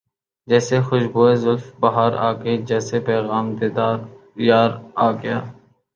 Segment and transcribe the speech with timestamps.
[0.47, 3.97] جیسے خوشبوئے زلف بہار آ گئی جیسے پیغام دیدار
[4.47, 4.71] یار
[5.05, 5.39] آ گیا